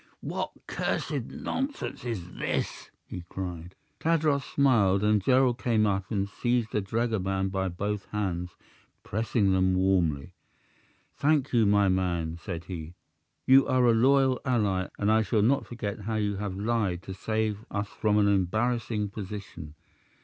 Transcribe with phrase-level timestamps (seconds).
[0.21, 3.75] "What cursed nonsense is this?" he cried.
[3.99, 8.55] Tadros smiled, and Gerald came up and seized the dragoman by both hands,
[9.03, 10.33] pressing them warmly.
[11.13, 12.95] "Thank you, my man!" said he.
[13.45, 17.13] "You are a loyal ally, and I shall not forget how you have lied to
[17.13, 19.75] save us from an embarrassing position."